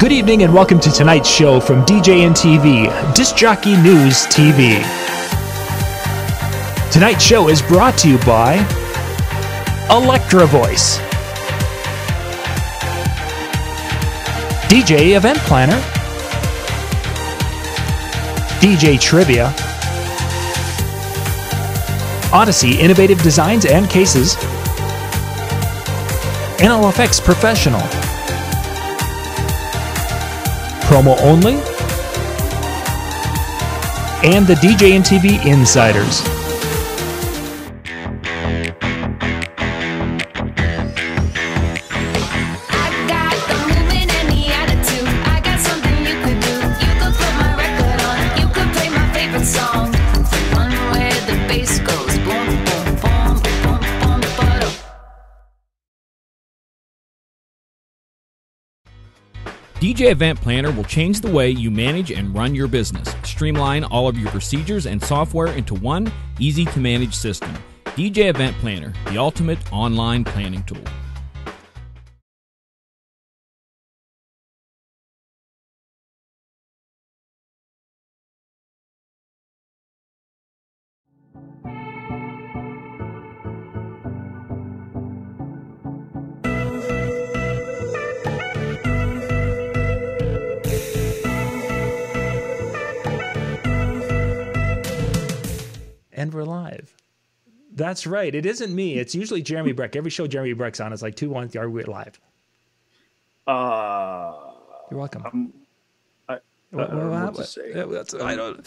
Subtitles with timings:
[0.00, 4.80] Good evening and welcome to tonight's show from DJN TV, Disc Jockey News TV.
[6.90, 8.54] Tonight's show is brought to you by
[9.90, 11.00] Electro-Voice,
[14.70, 15.78] DJ Event Planner,
[18.62, 19.52] DJ Trivia,
[22.32, 24.36] Odyssey Innovative Designs and Cases,
[26.56, 27.82] NLFX Professional,
[30.90, 31.52] Promo Only,
[34.28, 36.39] and the DJN TV Insiders.
[59.80, 63.14] DJ Event Planner will change the way you manage and run your business.
[63.24, 67.50] Streamline all of your procedures and software into one easy to manage system.
[67.86, 70.84] DJ Event Planner, the ultimate online planning tool.
[96.20, 96.94] And we're live.
[97.72, 98.34] That's right.
[98.34, 98.98] It isn't me.
[98.98, 99.96] It's usually Jeremy Breck.
[99.96, 101.48] Every show Jeremy Breck's on is like two one.
[101.56, 102.20] Are we live?
[103.46, 104.34] Uh,
[104.90, 105.22] You're welcome.
[105.24, 105.52] um,
[106.28, 106.38] I, I,
[106.72, 108.60] What- I don't know what- what what- that's- I don't.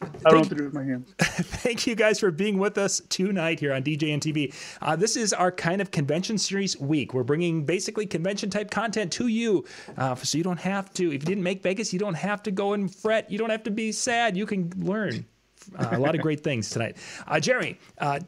[0.00, 1.14] I don't know what to do with my hands.
[1.20, 4.54] Thank you guys for being with us tonight here on DJN TV.
[4.80, 7.12] Uh, this is our kind of convention series week.
[7.12, 9.66] We're bringing basically convention type content to you,
[9.98, 11.08] uh, so you don't have to.
[11.08, 13.30] If you didn't make Vegas, you don't have to go and fret.
[13.30, 14.38] You don't have to be sad.
[14.38, 15.26] You can learn
[15.78, 16.96] uh, a lot of great things tonight.
[17.26, 17.78] Uh, Jeremy.
[17.98, 18.20] Uh,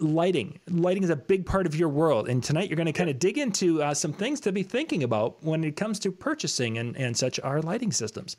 [0.00, 0.60] Lighting.
[0.70, 2.28] Lighting is a big part of your world.
[2.28, 5.02] And tonight you're going to kind of dig into uh, some things to be thinking
[5.02, 8.36] about when it comes to purchasing and, and such our lighting systems.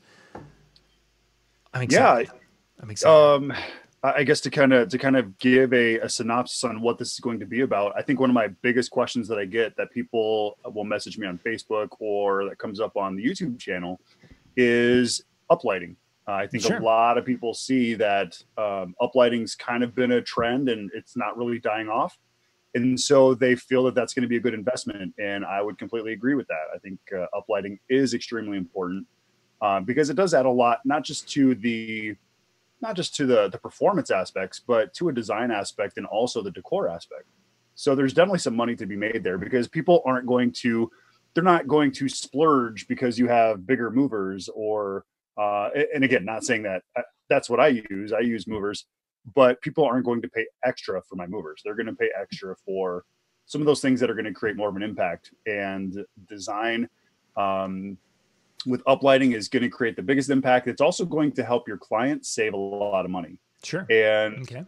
[1.73, 2.29] I'm excited.
[2.31, 2.39] Yeah.
[2.81, 3.13] I'm excited.
[3.13, 3.53] um,
[4.01, 7.11] I guess to kind of to kind of give a, a synopsis on what this
[7.11, 7.91] is going to be about.
[7.97, 11.27] I think one of my biggest questions that I get that people will message me
[11.27, 13.99] on Facebook or that comes up on the YouTube channel
[14.55, 15.21] is
[15.51, 15.95] uplighting.
[16.29, 16.77] Uh, I think Sure.
[16.77, 21.17] a lot of people see that um, uplighting's kind of been a trend and it's
[21.17, 22.19] not really dying off.
[22.75, 25.15] And so they feel that that's going to be a good investment.
[25.17, 26.65] And I would completely agree with that.
[26.73, 29.07] I think uh, uplighting is extremely important
[29.59, 32.15] uh, because it does add a lot, not just to the
[32.79, 36.51] not just to the the performance aspects, but to a design aspect and also the
[36.51, 37.25] decor aspect.
[37.73, 40.91] So there's definitely some money to be made there because people aren't going to
[41.33, 45.05] they're not going to splurge because you have bigger movers or
[45.39, 48.11] uh, and again, not saying that uh, that's what I use.
[48.11, 48.85] I use movers,
[49.35, 51.61] but people aren't going to pay extra for my movers.
[51.63, 53.05] They're going to pay extra for
[53.45, 55.31] some of those things that are going to create more of an impact.
[55.45, 56.89] And design
[57.37, 57.97] um,
[58.65, 60.67] with uplighting is going to create the biggest impact.
[60.67, 63.37] It's also going to help your client save a lot of money.
[63.63, 63.85] sure.
[63.89, 64.65] And Okay.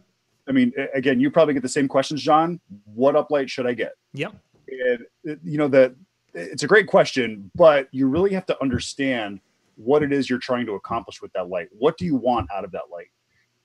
[0.48, 2.60] I mean, again, you probably get the same questions, John.
[2.84, 3.92] What uplight should I get?
[4.14, 4.34] Yep.
[4.68, 5.94] And uh, you know that
[6.34, 9.40] it's a great question, but you really have to understand
[9.82, 11.68] what it is you're trying to accomplish with that light.
[11.72, 13.10] What do you want out of that light?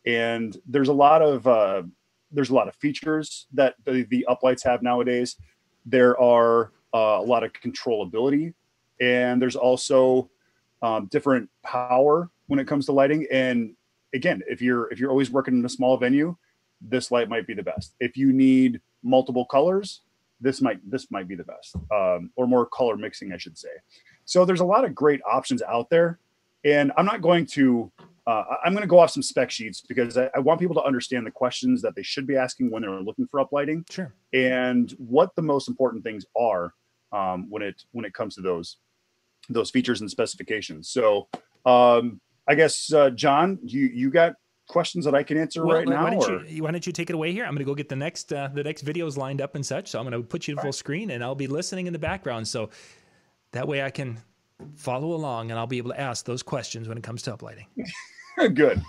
[0.05, 1.83] And there's a lot of uh,
[2.31, 5.35] there's a lot of features that the, the uplights have nowadays.
[5.85, 8.53] There are uh, a lot of controllability,
[8.99, 10.29] and there's also
[10.81, 13.27] um, different power when it comes to lighting.
[13.31, 13.75] And
[14.13, 16.35] again, if you're if you're always working in a small venue,
[16.81, 17.95] this light might be the best.
[17.99, 20.01] If you need multiple colors,
[20.39, 23.69] this might this might be the best, um, or more color mixing, I should say.
[24.27, 26.19] So there's a lot of great options out there,
[26.63, 27.91] and I'm not going to.
[28.27, 30.83] Uh, I'm going to go off some spec sheets because I, I want people to
[30.83, 34.13] understand the questions that they should be asking when they're looking for uplighting Sure.
[34.33, 36.73] and what the most important things are
[37.13, 38.77] um, when it when it comes to those
[39.47, 40.89] those features and specifications.
[40.89, 41.29] So
[41.65, 42.19] um,
[42.49, 44.33] I guess uh, John, you you got
[44.67, 46.91] questions that I can answer Well, right why now, don't or you why don't you
[46.91, 47.45] take it away here?
[47.45, 49.87] I'm going to go get the next uh, the next videos lined up and such.
[49.87, 51.99] So I'm going to put you to full screen, and I'll be listening in the
[51.99, 52.45] background.
[52.45, 52.71] So
[53.51, 54.19] that way I can
[54.75, 57.65] follow along, and I'll be able to ask those questions when it comes to uplighting.
[58.53, 58.81] good.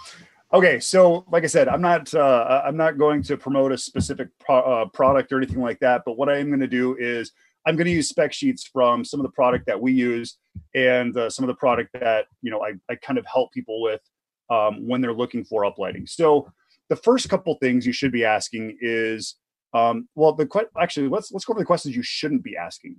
[0.53, 4.29] Okay, so like I said, I'm not uh, I'm not going to promote a specific
[4.41, 6.03] pro- uh, product or anything like that.
[6.07, 7.33] But what I am going to do is
[7.67, 10.39] I'm going to use spec sheets from some of the product that we use
[10.75, 13.83] and uh, some of the product that you know I, I kind of help people
[13.83, 14.01] with
[14.49, 16.09] um, when they're looking for uplighting.
[16.09, 16.51] So
[16.89, 19.35] the first couple things you should be asking is
[19.75, 22.97] um, well the que- actually let's let's go over the questions you shouldn't be asking.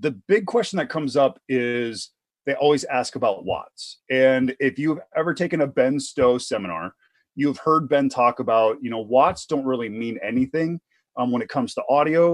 [0.00, 2.10] The big question that comes up is
[2.46, 4.00] they always ask about watts.
[4.10, 6.94] And if you've ever taken a Ben Stowe seminar,
[7.34, 10.80] you've heard Ben talk about, you know, watts don't really mean anything
[11.16, 12.30] um, when it comes to audio.